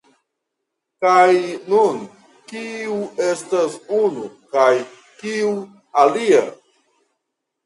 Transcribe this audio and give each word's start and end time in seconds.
Kaj 1.05 1.33
nun 1.73 1.99
kiu 2.51 2.95
estas 3.27 3.77
unu 3.99 4.25
kaj 4.57 4.71
kiu 5.21 5.53
alia? 6.07 6.43